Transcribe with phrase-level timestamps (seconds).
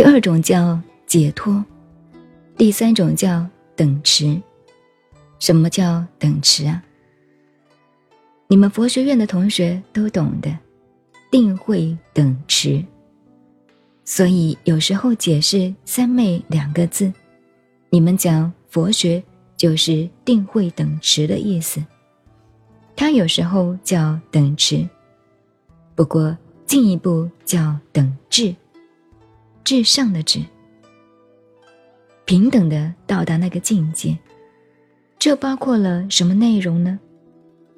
[0.00, 1.62] 第二种叫解脱，
[2.56, 3.46] 第三种叫
[3.76, 4.40] 等持。
[5.38, 6.82] 什么叫等持啊？
[8.48, 10.50] 你们佛学院的同学都懂的，
[11.30, 12.82] 定慧等持。
[14.02, 17.12] 所以有时候解释“三昧”两个字，
[17.90, 19.22] 你们讲佛学
[19.54, 21.78] 就是定慧等持的意思。
[22.96, 24.88] 它有时候叫等持，
[25.94, 28.56] 不过进一步叫等智。
[29.70, 30.40] 至上的至，
[32.24, 34.18] 平等的到达那个境界，
[35.16, 36.98] 这包括了什么内容呢？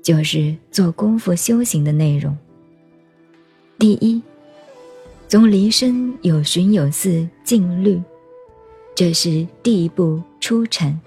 [0.03, 2.35] 就是做功夫修行的内容。
[3.79, 4.23] 第一，
[5.29, 8.03] 从离身有寻有四静虑，
[8.95, 10.99] 这是第一步初禅。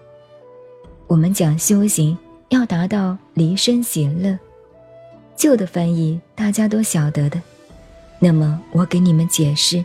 [1.07, 2.15] 我们讲修行
[2.49, 4.37] 要达到离身喜乐，
[5.35, 7.41] 旧的翻译大家都晓得的，
[8.19, 9.83] 那么我给你们解释。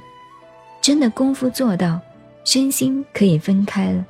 [0.80, 2.00] 真的功夫做到，
[2.44, 4.04] 身心可以分开了，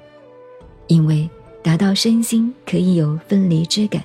[0.86, 1.28] 因为
[1.62, 4.02] 达到身心可以有分离之感，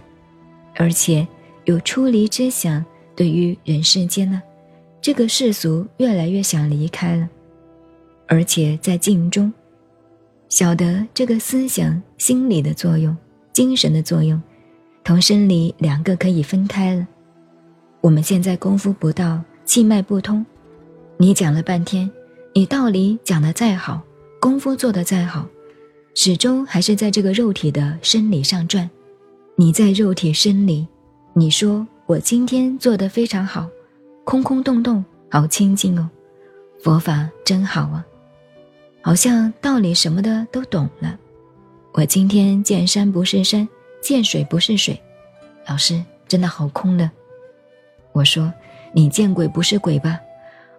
[0.76, 1.28] 而且
[1.66, 2.84] 有出离之想。
[3.16, 4.42] 对于人世间呢，
[5.00, 7.30] 这个世俗越来越想离开了，
[8.28, 9.54] 而且在静中，
[10.50, 13.16] 晓得这个思想、心理的作用、
[13.54, 14.42] 精神的作用，
[15.02, 17.08] 同生理两个可以分开了。
[18.02, 20.46] 我们现在功夫不到，气脉不通，
[21.16, 22.12] 你讲了半天。
[22.58, 24.02] 你道理讲得再好，
[24.40, 25.46] 功夫做得再好，
[26.14, 28.90] 始终还是在这个肉体的生理上转。
[29.58, 30.88] 你在肉体生理，
[31.34, 33.68] 你说我今天做得非常好，
[34.24, 36.10] 空空洞洞，好清净哦，
[36.82, 38.06] 佛法真好啊，
[39.02, 41.20] 好像道理什么的都懂了。
[41.92, 43.68] 我今天见山不是山，
[44.02, 44.98] 见水不是水，
[45.68, 47.12] 老师真的好空的。
[48.14, 48.50] 我说
[48.94, 50.22] 你见鬼不是鬼吧？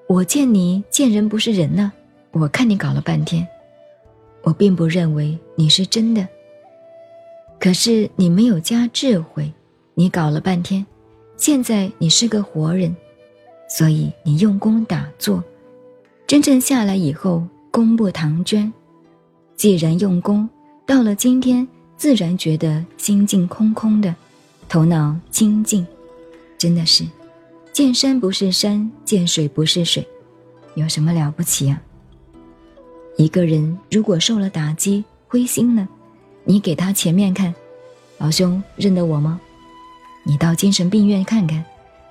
[0.08, 1.92] 我见你见人不是人呢，
[2.30, 3.46] 我看你搞了半天，
[4.42, 6.26] 我并不认为你是真的。
[7.58, 9.52] 可是你没有加智慧，
[9.94, 10.86] 你搞了半天，
[11.36, 12.94] 现在你是个活人，
[13.68, 15.42] 所以你用功打坐，
[16.24, 18.72] 真正下来以后功不唐捐。
[19.56, 20.48] 既然用功，
[20.86, 24.14] 到了今天自然觉得心境空空的，
[24.68, 25.84] 头脑清净，
[26.56, 27.04] 真的是。
[27.76, 30.02] 见山不是山，见水不是水，
[30.76, 31.78] 有什么了不起啊？
[33.18, 35.86] 一个人如果受了打击，灰心了，
[36.44, 37.54] 你给他前面看，
[38.16, 39.38] 老兄认得我吗？
[40.24, 41.62] 你到精神病院看看，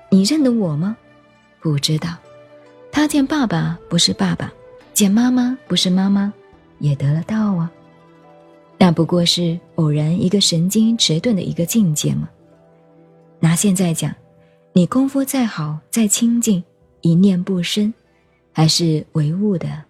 [0.08, 0.96] 你认得我吗？
[1.60, 2.10] 不知道。
[2.92, 4.52] 他见爸爸不是爸爸，
[4.94, 6.32] 见妈妈不是妈妈，
[6.78, 7.68] 也得了道啊。
[8.78, 12.28] 那不过是偶然一个神经迟钝的一个境界嘛。
[13.40, 14.14] 拿现在讲。
[14.76, 16.62] 你功夫再好再清净，
[17.00, 17.94] 一念不生，
[18.52, 19.84] 还是唯物的，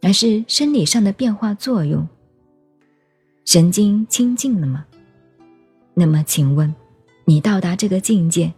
[0.00, 2.08] 还是生理上的变化作用。
[3.44, 4.86] 神经清净了吗？
[5.92, 6.74] 那么请问，
[7.26, 8.50] 你到达这个境界，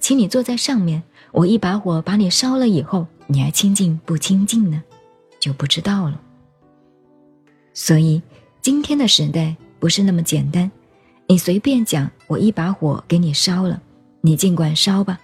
[0.00, 1.00] 请你坐在上面，
[1.30, 4.82] 我一把火把你烧了以后，你还清净不清净呢？
[5.38, 6.20] 就不知道了。
[7.72, 8.20] 所以
[8.60, 10.68] 今天的时代不是那么简单，
[11.28, 13.80] 你随便讲，我一把火给你烧了。
[14.26, 15.20] 你尽管烧吧，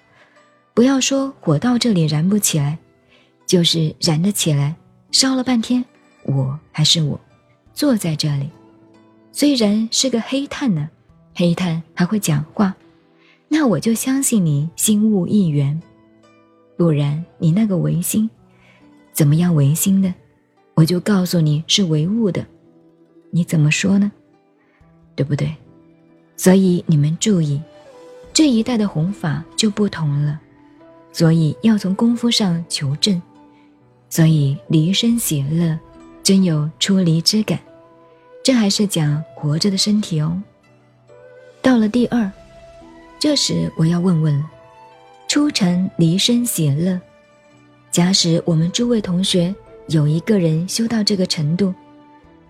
[0.74, 2.76] 不要说火到这里燃不起来，
[3.46, 4.76] 就是燃得起来，
[5.10, 5.82] 烧了半天，
[6.24, 7.18] 我还是我，
[7.72, 8.50] 坐在这里，
[9.32, 10.86] 虽然是个黑炭呢，
[11.34, 12.76] 黑炭还会讲话，
[13.48, 15.80] 那我就相信你心物一元，
[16.76, 18.28] 不然你那个唯心，
[19.14, 20.12] 怎么样唯心的，
[20.74, 22.46] 我就告诉你是唯物的，
[23.30, 24.12] 你怎么说呢？
[25.16, 25.56] 对不对？
[26.36, 27.58] 所以你们注意。
[28.32, 30.40] 这一代的弘法就不同了，
[31.12, 33.20] 所以要从功夫上求证，
[34.08, 35.78] 所以离身喜乐，
[36.22, 37.58] 真有出离之感。
[38.42, 40.40] 这还是讲活着的身体哦。
[41.60, 42.30] 到了第二，
[43.18, 44.50] 这时我要问问了：
[45.28, 46.98] 出尘离身喜乐，
[47.90, 49.54] 假使我们诸位同学
[49.88, 51.74] 有一个人修到这个程度，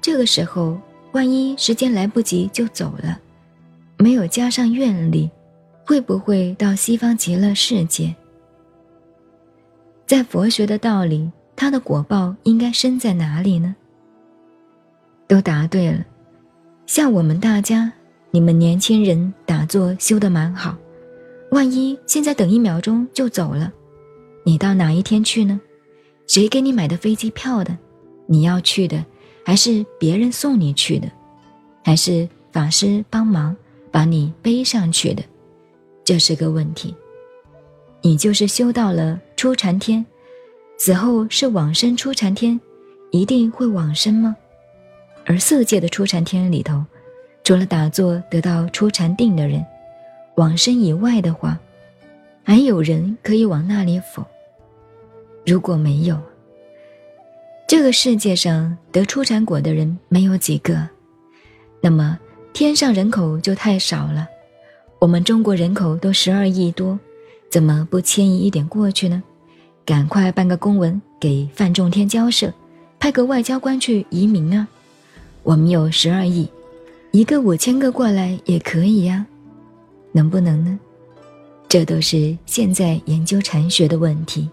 [0.00, 0.78] 这个时候
[1.10, 3.18] 万一时间来不及就走了，
[3.98, 5.28] 没有加上愿力。
[5.90, 8.14] 会不会到西方极乐世界？
[10.06, 13.74] 在佛学的道理，他的果报应该生在哪里呢？
[15.26, 16.06] 都答对了。
[16.86, 17.92] 像我们大家，
[18.30, 20.76] 你们年轻人打坐修得蛮好，
[21.50, 23.72] 万一现在等一秒钟就走了，
[24.44, 25.60] 你到哪一天去呢？
[26.28, 27.76] 谁给你买的飞机票的？
[28.28, 29.04] 你要去的，
[29.44, 31.10] 还是别人送你去的？
[31.82, 33.56] 还是法师帮忙
[33.90, 35.24] 把你背上去的？
[36.04, 36.94] 这是个问题。
[38.02, 40.04] 你就是修到了初禅天，
[40.78, 42.58] 死后是往生初禅天，
[43.10, 44.34] 一定会往生吗？
[45.26, 46.82] 而色界的初禅天里头，
[47.44, 49.64] 除了打坐得到初禅定的人，
[50.36, 51.58] 往生以外的话，
[52.42, 54.26] 还有人可以往那里否？
[55.44, 56.18] 如果没有，
[57.68, 60.88] 这个世界上得初禅果的人没有几个，
[61.82, 62.18] 那么
[62.54, 64.26] 天上人口就太少了。
[65.00, 66.98] 我们中国人口都十二亿多，
[67.50, 69.22] 怎么不迁移一点过去呢？
[69.86, 72.52] 赶快办个公文给范仲天交涉，
[72.98, 74.68] 派个外交官去移民啊！
[75.42, 76.46] 我们有十二亿，
[77.12, 79.24] 一个五千个过来也可以呀，
[80.12, 80.78] 能不能呢？
[81.66, 84.50] 这都是现在研究禅学的问题。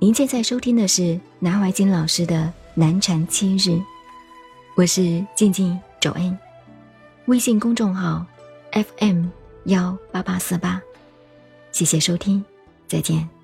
[0.00, 3.80] 您现在收听的是南怀瑾老师的南禅七日，
[4.74, 6.36] 我是静静周恩，
[7.26, 8.26] 微信公众号。
[8.72, 9.26] FM
[9.64, 10.80] 幺八八四八，
[11.72, 12.44] 谢谢收听，
[12.86, 13.39] 再见。